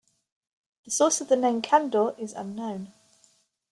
[0.83, 2.91] The source of the name "Candor" is unknown.